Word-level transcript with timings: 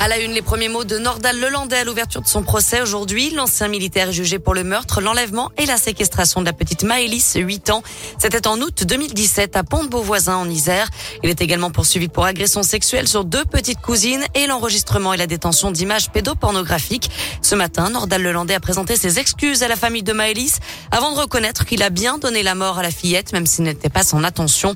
À 0.00 0.08
la 0.08 0.18
une, 0.18 0.32
les 0.32 0.42
premiers 0.42 0.68
mots 0.68 0.84
de 0.84 0.98
Nordal 0.98 1.40
Lelandais 1.40 1.78
à 1.78 1.84
l'ouverture 1.84 2.20
de 2.20 2.26
son 2.26 2.42
procès 2.42 2.82
aujourd'hui. 2.82 3.30
L'ancien 3.30 3.68
militaire 3.68 4.10
est 4.10 4.12
jugé 4.12 4.38
pour 4.38 4.52
le 4.52 4.62
meurtre, 4.62 5.00
l'enlèvement 5.00 5.50
et 5.56 5.64
la 5.64 5.78
séquestration 5.78 6.40
de 6.40 6.46
la 6.46 6.52
petite 6.52 6.82
Maëlys, 6.82 7.36
8 7.36 7.70
ans. 7.70 7.82
C'était 8.18 8.46
en 8.46 8.60
août 8.60 8.84
2017 8.84 9.56
à 9.56 9.62
Pont-de-Beauvoisin 9.62 10.36
en 10.36 10.50
Isère. 10.50 10.90
Il 11.22 11.30
est 11.30 11.40
également 11.40 11.70
poursuivi 11.70 12.08
pour 12.08 12.26
agression 12.26 12.62
sexuelle 12.62 13.08
sur 13.08 13.24
deux 13.24 13.46
petites 13.46 13.80
cousines 13.80 14.24
et 14.34 14.46
l'enregistrement 14.46 15.14
et 15.14 15.16
la 15.16 15.26
détention 15.26 15.70
d'images 15.70 16.10
pédopornographiques. 16.10 17.10
Ce 17.40 17.54
matin, 17.54 17.88
Nordal 17.88 18.22
Lelandais 18.22 18.54
a 18.54 18.60
présenté 18.60 18.96
ses 18.96 19.18
excuses 19.18 19.62
à 19.62 19.68
la 19.68 19.76
famille 19.76 20.02
de 20.02 20.12
Maëlys 20.12 20.58
avant 20.90 21.12
de 21.12 21.18
reconnaître 21.18 21.64
qu'il 21.64 21.82
a 21.82 21.88
bien 21.88 22.18
donné 22.18 22.42
la 22.42 22.54
mort 22.54 22.78
à 22.78 22.82
la 22.82 22.90
fillette, 22.90 23.32
même 23.32 23.46
s'il 23.46 23.64
n'était 23.64 23.88
pas 23.88 24.02
son 24.02 24.22
attention. 24.22 24.74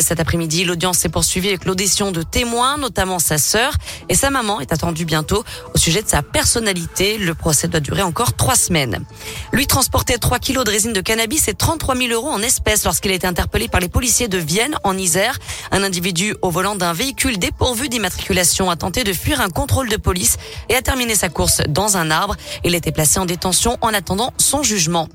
Cet 0.00 0.20
après-midi, 0.20 0.64
l'audience 0.64 0.98
s'est 0.98 1.10
poursuivie 1.10 1.48
avec 1.48 1.66
l'audition 1.66 2.12
de 2.12 2.22
témoins, 2.22 2.78
notamment 2.78 3.18
sa 3.18 3.36
sœur 3.36 3.74
et 4.08 4.14
sa 4.14 4.30
maman 4.30 4.59
est 4.60 4.72
attendu 4.72 5.04
bientôt 5.04 5.44
au 5.74 5.78
sujet 5.78 6.02
de 6.02 6.08
sa 6.08 6.22
personnalité. 6.22 7.18
Le 7.18 7.34
procès 7.34 7.68
doit 7.68 7.80
durer 7.80 8.02
encore 8.02 8.34
trois 8.34 8.56
semaines. 8.56 9.04
Lui 9.52 9.66
transportait 9.66 10.18
3 10.18 10.38
kilos 10.38 10.64
de 10.64 10.70
résine 10.70 10.92
de 10.92 11.00
cannabis 11.00 11.48
et 11.48 11.54
33 11.54 11.96
000 11.96 12.12
euros 12.12 12.28
en 12.28 12.42
espèces 12.42 12.84
lorsqu'il 12.84 13.12
a 13.12 13.14
été 13.14 13.26
interpellé 13.26 13.68
par 13.68 13.80
les 13.80 13.88
policiers 13.88 14.28
de 14.28 14.38
Vienne 14.38 14.76
en 14.84 14.96
Isère. 14.96 15.38
Un 15.70 15.82
individu 15.82 16.34
au 16.42 16.50
volant 16.50 16.74
d'un 16.74 16.92
véhicule 16.92 17.38
dépourvu 17.38 17.88
d'immatriculation 17.88 18.70
a 18.70 18.76
tenté 18.76 19.04
de 19.04 19.12
fuir 19.12 19.40
un 19.40 19.50
contrôle 19.50 19.88
de 19.88 19.96
police 19.96 20.36
et 20.68 20.74
a 20.74 20.82
terminé 20.82 21.14
sa 21.14 21.28
course 21.28 21.62
dans 21.68 21.96
un 21.96 22.10
arbre. 22.10 22.36
Il 22.64 22.74
été 22.74 22.92
placé 22.92 23.20
en 23.20 23.26
détention 23.26 23.76
en 23.80 23.94
attendant 23.94 24.32
son 24.38 24.62
jugement. 24.62 25.08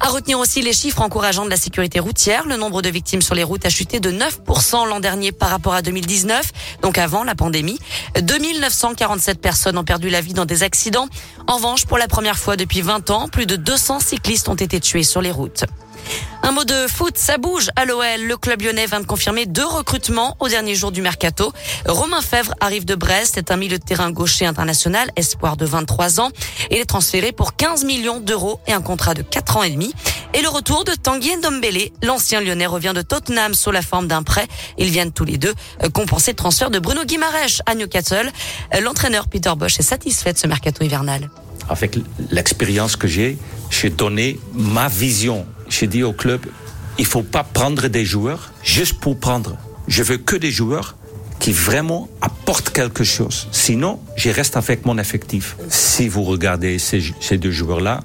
À 0.00 0.08
retenir 0.08 0.38
aussi 0.38 0.62
les 0.62 0.72
chiffres 0.72 1.02
encourageants 1.02 1.44
de 1.44 1.50
la 1.50 1.56
sécurité 1.56 2.00
routière. 2.00 2.46
Le 2.46 2.56
nombre 2.56 2.82
de 2.82 2.88
victimes 2.88 3.22
sur 3.22 3.34
les 3.34 3.44
routes 3.44 3.66
a 3.66 3.70
chuté 3.70 4.00
de 4.00 4.10
9% 4.10 4.88
l'an 4.88 5.00
dernier 5.00 5.32
par 5.32 5.50
rapport 5.50 5.74
à 5.74 5.82
2019, 5.82 6.52
donc 6.82 6.96
avant 6.98 7.22
la 7.24 7.34
pandémie. 7.34 7.78
2947 8.20 9.40
personnes 9.40 9.76
ont 9.76 9.84
perdu 9.84 10.08
la 10.08 10.20
vie 10.20 10.34
dans 10.34 10.46
des 10.46 10.62
accidents. 10.62 11.08
En 11.46 11.56
revanche, 11.56 11.84
pour 11.86 11.98
la 11.98 12.08
première 12.08 12.38
fois 12.38 12.56
depuis 12.56 12.80
20 12.80 13.10
ans, 13.10 13.28
plus 13.28 13.46
de 13.46 13.56
200 13.56 14.00
cyclistes 14.00 14.48
ont 14.48 14.54
été 14.54 14.80
tués 14.80 15.02
sur 15.02 15.20
les 15.20 15.30
routes. 15.30 15.64
Un 16.42 16.52
mot 16.52 16.64
de 16.64 16.86
foot, 16.88 17.18
ça 17.18 17.36
bouge 17.38 17.68
à 17.76 17.84
l'OL. 17.84 18.22
Le 18.26 18.36
club 18.36 18.62
lyonnais 18.62 18.86
vient 18.86 19.00
de 19.00 19.06
confirmer 19.06 19.46
deux 19.46 19.66
recrutements 19.66 20.36
au 20.40 20.48
dernier 20.48 20.74
jour 20.74 20.90
du 20.90 21.02
mercato. 21.02 21.52
Romain 21.86 22.22
Fèvre 22.22 22.54
arrive 22.60 22.84
de 22.84 22.94
Brest, 22.94 23.32
c'est 23.34 23.50
un 23.50 23.56
milieu 23.56 23.78
de 23.78 23.84
terrain 23.84 24.10
gaucher 24.10 24.46
international, 24.46 25.10
espoir 25.16 25.56
de 25.56 25.66
23 25.66 26.18
ans. 26.18 26.30
Il 26.70 26.78
est 26.78 26.86
transféré 26.86 27.32
pour 27.32 27.56
15 27.56 27.84
millions 27.84 28.20
d'euros 28.20 28.58
et 28.66 28.72
un 28.72 28.80
contrat 28.80 29.14
de 29.14 29.22
4 29.22 29.58
ans 29.58 29.62
et 29.62 29.70
demi. 29.70 29.94
Et 30.32 30.42
le 30.42 30.48
retour 30.48 30.84
de 30.84 30.92
Tanguy 30.92 31.36
Ndombele, 31.36 31.90
l'ancien 32.02 32.40
lyonnais 32.40 32.66
revient 32.66 32.92
de 32.94 33.02
Tottenham 33.02 33.52
sous 33.52 33.70
la 33.70 33.82
forme 33.82 34.08
d'un 34.08 34.22
prêt. 34.22 34.46
Ils 34.78 34.90
viennent 34.90 35.12
tous 35.12 35.24
les 35.24 35.38
deux 35.38 35.54
compenser 35.92 36.32
le 36.32 36.36
transfert 36.36 36.70
de 36.70 36.78
Bruno 36.78 37.04
Guimaraes 37.04 37.60
à 37.66 37.74
Newcastle. 37.74 38.30
L'entraîneur 38.80 39.28
Peter 39.28 39.52
Bosch 39.56 39.78
est 39.78 39.84
satisfait 39.84 40.32
de 40.32 40.38
ce 40.38 40.46
mercato 40.46 40.82
hivernal. 40.84 41.30
Avec 41.68 41.96
l'expérience 42.30 42.96
que 42.96 43.06
j'ai, 43.06 43.38
j'ai 43.70 43.90
donné 43.90 44.40
ma 44.54 44.88
vision 44.88 45.46
j'ai 45.80 45.86
dit 45.86 46.02
au 46.02 46.12
club, 46.12 46.44
il 46.98 47.06
faut 47.06 47.22
pas 47.22 47.42
prendre 47.42 47.88
des 47.88 48.04
joueurs 48.04 48.52
juste 48.62 49.00
pour 49.00 49.18
prendre. 49.18 49.56
Je 49.88 50.02
veux 50.02 50.18
que 50.18 50.36
des 50.36 50.50
joueurs 50.50 50.94
qui 51.38 51.52
vraiment 51.52 52.10
apportent 52.20 52.68
quelque 52.68 53.02
chose. 53.02 53.48
Sinon, 53.50 53.98
je 54.14 54.28
reste 54.28 54.58
avec 54.58 54.84
mon 54.84 54.98
effectif. 54.98 55.56
Si 55.70 56.06
vous 56.06 56.22
regardez 56.22 56.78
ces, 56.78 57.02
ces 57.18 57.38
deux 57.38 57.50
joueurs-là, 57.50 58.00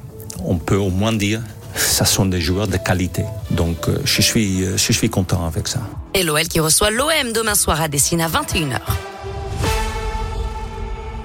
on 0.45 0.57
peut 0.57 0.77
au 0.77 0.89
moins 0.89 1.11
dire 1.11 1.41
ça 1.75 2.05
sont 2.05 2.25
des 2.25 2.39
joueurs 2.39 2.69
de 2.69 2.77
qualité. 2.77 3.25
Donc, 3.51 3.89
euh, 3.89 3.99
je, 4.05 4.21
suis, 4.21 4.63
euh, 4.63 4.77
je 4.77 4.93
suis 4.93 5.09
content 5.09 5.45
avec 5.45 5.67
ça. 5.67 5.81
Et 6.13 6.23
l'OL 6.23 6.47
qui 6.47 6.61
reçoit 6.61 6.91
l'OM 6.91 7.33
demain 7.33 7.55
soir 7.55 7.81
à 7.81 7.89
Dessine 7.89 8.21
à 8.21 8.29
21h. 8.29 8.79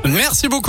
Merci 0.04 0.48
beaucoup. 0.48 0.68